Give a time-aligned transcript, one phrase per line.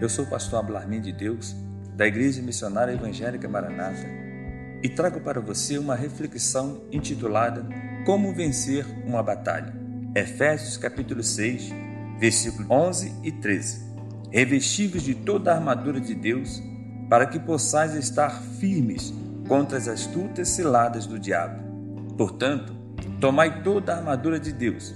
[0.00, 1.56] Eu sou o pastor Ablarmin de Deus,
[1.96, 4.06] da Igreja Missionária Evangélica Maranata,
[4.80, 7.66] e trago para você uma reflexão intitulada
[8.06, 9.74] Como vencer uma batalha.
[10.14, 11.70] Efésios capítulo 6,
[12.20, 13.88] versículos 11 e 13.
[14.30, 16.62] Revestivos de toda a armadura de Deus,
[17.10, 19.12] para que possais estar firmes
[19.48, 21.60] contra as astutas ciladas do diabo.
[22.16, 22.72] Portanto,
[23.20, 24.94] tomai toda a armadura de Deus,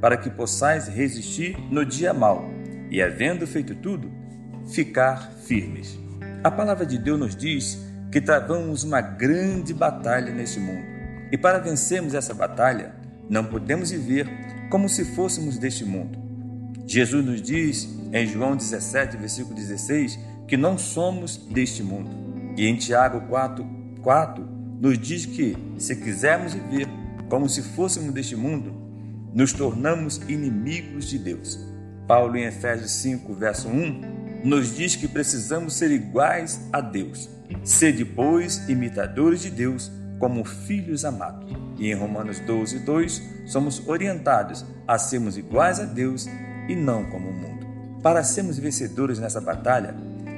[0.00, 2.48] para que possais resistir no dia mau,
[2.88, 4.22] e havendo feito tudo,
[4.66, 5.98] ficar firmes.
[6.42, 7.78] A palavra de Deus nos diz
[8.10, 10.84] que travamos uma grande batalha neste mundo.
[11.32, 12.94] E para vencermos essa batalha,
[13.28, 14.28] não podemos viver
[14.70, 16.18] como se fôssemos deste mundo.
[16.86, 22.10] Jesus nos diz em João 17, versículo 16, que não somos deste mundo.
[22.56, 23.66] E em Tiago 4,
[24.02, 24.44] 4
[24.80, 26.86] nos diz que, se quisermos viver
[27.28, 28.74] como se fôssemos deste mundo,
[29.32, 31.58] nos tornamos inimigos de Deus.
[32.06, 37.30] Paulo, em Efésios 5, verso 1, nos diz que precisamos ser iguais a Deus.
[37.64, 41.50] Sede, pois, imitadores de Deus como filhos amados.
[41.78, 46.26] E em Romanos 12, 2, somos orientados a sermos iguais a Deus
[46.68, 47.66] e não como o mundo.
[48.02, 49.94] Para sermos vencedores nessa batalha,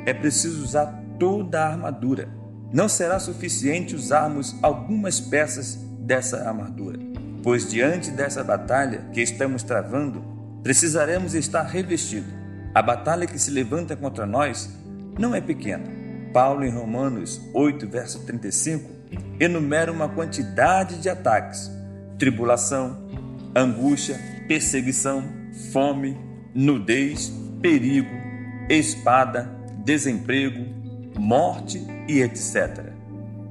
[0.06, 0.86] é preciso usar
[1.18, 2.28] toda a armadura.
[2.72, 6.98] Não será suficiente usarmos algumas peças dessa armadura,
[7.42, 10.22] pois diante dessa batalha que estamos travando,
[10.62, 12.45] precisaremos estar revestidos
[12.76, 14.68] a batalha que se levanta contra nós
[15.18, 15.84] não é pequena.
[16.30, 18.90] Paulo, em Romanos 8, verso 35,
[19.40, 21.70] enumera uma quantidade de ataques:
[22.18, 23.08] tribulação,
[23.56, 25.24] angústia, perseguição,
[25.72, 26.18] fome,
[26.54, 28.10] nudez, perigo,
[28.68, 29.50] espada,
[29.82, 30.62] desemprego,
[31.18, 32.92] morte e etc.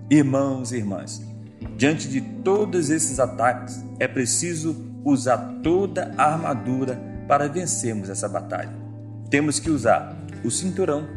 [0.07, 1.19] Irmãos e irmãs,
[1.75, 8.84] diante de todos esses ataques, é preciso usar toda a armadura para vencermos essa batalha
[9.29, 11.07] temos que usar o cinturão.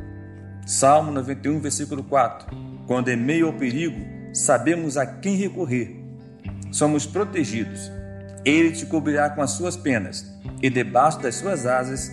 [0.66, 2.48] Salmo 91, versículo 4.
[2.86, 3.98] Quando em meio ao perigo,
[4.32, 5.96] sabemos a quem recorrer.
[6.70, 7.90] Somos protegidos.
[8.44, 10.26] Ele te cobrirá com as suas penas,
[10.62, 12.10] e debaixo das suas asas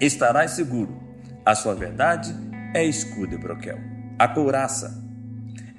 [0.00, 1.00] estarás seguro.
[1.44, 2.34] A sua verdade
[2.74, 3.78] é escudo e broquel.
[4.18, 5.02] A couraça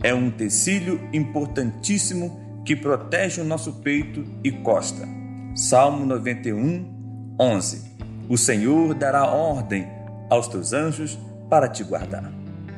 [0.02, 5.08] é um tecido importantíssimo que protege o nosso peito e costa.
[5.56, 7.91] Salmo 91, 11.
[8.30, 9.88] O Senhor dará ordem
[10.30, 12.32] aos teus anjos para te guardar.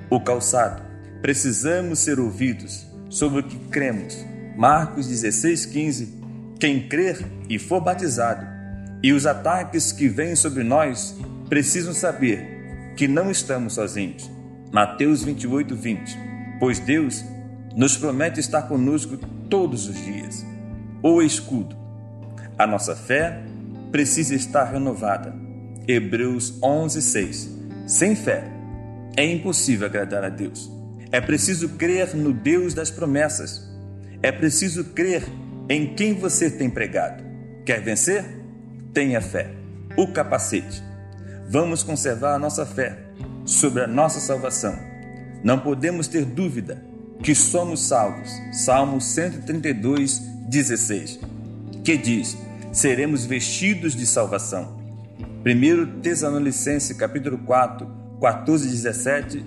[0.10, 0.82] O calçado.
[1.22, 4.26] Precisamos ser ouvidos sobre o que cremos.
[4.58, 6.22] Marcos 16:15.
[6.60, 8.46] Quem crer e for batizado,
[9.02, 11.16] e os ataques que vêm sobre nós
[11.50, 14.30] precisam saber que não estamos sozinhos.
[14.72, 16.18] Mateus 28:20.
[16.60, 17.24] Pois Deus
[17.76, 19.18] nos promete estar conosco
[19.50, 20.46] todos os dias.
[21.02, 21.76] O escudo.
[22.58, 23.44] A nossa fé
[23.94, 25.36] precisa estar renovada.
[25.88, 27.48] Hebreus 11:6.
[27.86, 28.44] Sem fé
[29.16, 30.68] é impossível agradar a Deus.
[31.12, 33.70] É preciso crer no Deus das promessas.
[34.24, 35.24] É preciso crer
[35.70, 37.24] em quem você tem pregado.
[37.64, 38.26] Quer vencer?
[38.92, 39.52] Tenha fé.
[39.96, 40.82] O capacete.
[41.48, 42.98] Vamos conservar a nossa fé
[43.46, 44.76] sobre a nossa salvação.
[45.44, 46.84] Não podemos ter dúvida
[47.22, 48.32] que somos salvos.
[48.54, 51.20] Salmo 132, 16,
[51.84, 52.36] que diz:
[52.74, 54.82] seremos vestidos de salvação.
[55.46, 57.88] 1 Tessalonicenses capítulo 4,
[58.20, 59.46] 14 e 17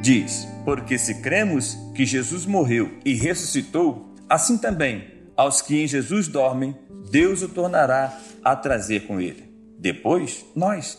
[0.00, 6.28] diz: Porque se cremos que Jesus morreu e ressuscitou, assim também aos que em Jesus
[6.28, 6.76] dormem,
[7.10, 9.50] Deus o tornará a trazer com ele.
[9.76, 10.98] Depois, nós,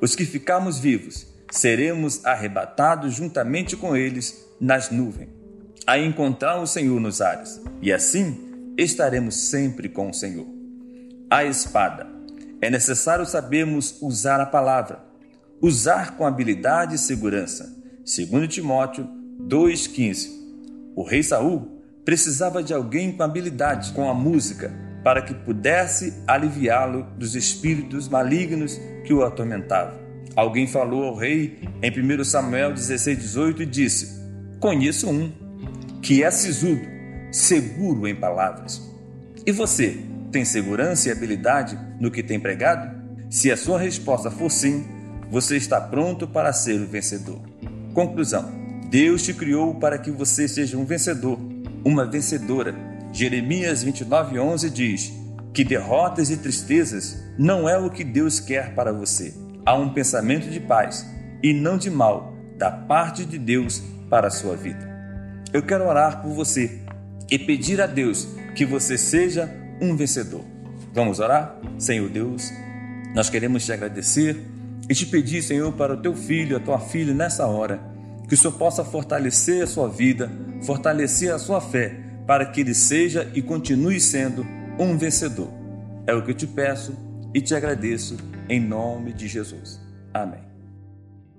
[0.00, 5.30] os que ficarmos vivos, seremos arrebatados juntamente com eles nas nuvens,
[5.86, 10.55] a encontrar o Senhor nos ares, e assim estaremos sempre com o Senhor
[11.30, 12.06] a espada.
[12.60, 15.04] É necessário sabermos usar a palavra,
[15.60, 17.74] usar com habilidade e segurança.
[18.04, 19.08] Segundo Timóteo
[19.40, 20.30] 2:15.
[20.94, 27.04] O rei Saul precisava de alguém com habilidade com a música para que pudesse aliviá-lo
[27.16, 29.98] dos espíritos malignos que o atormentavam.
[30.34, 34.20] Alguém falou ao rei em 1 Samuel 16:18 e disse:
[34.60, 35.32] Conheço um
[36.00, 36.86] que é sisudo,
[37.32, 38.82] seguro em palavras.
[39.44, 40.15] E você?
[40.36, 42.94] Tem segurança e habilidade no que tem pregado?
[43.30, 44.84] Se a sua resposta for sim,
[45.30, 47.40] você está pronto para ser o vencedor.
[47.94, 48.52] Conclusão:
[48.90, 51.38] Deus te criou para que você seja um vencedor,
[51.82, 52.74] uma vencedora.
[53.14, 55.10] Jeremias 29:11 diz
[55.54, 59.32] que derrotas e tristezas não é o que Deus quer para você.
[59.64, 61.06] Há um pensamento de paz
[61.42, 64.86] e não de mal da parte de Deus para a sua vida.
[65.50, 66.82] Eu quero orar por você
[67.30, 70.44] e pedir a Deus que você seja um vencedor.
[70.92, 71.58] Vamos orar?
[71.78, 72.52] Senhor Deus,
[73.14, 74.36] nós queremos te agradecer
[74.88, 77.80] E te pedir, Senhor, para o teu filho, a tua filha nessa hora,
[78.28, 80.30] que o Senhor possa fortalecer a sua vida,
[80.62, 81.96] fortalecer a sua fé,
[82.26, 84.46] para que ele seja e continue sendo
[84.78, 85.48] um vencedor.
[86.06, 86.94] É o que eu te peço
[87.34, 88.16] e te agradeço
[88.48, 89.80] em nome de Jesus.
[90.14, 90.55] Amém.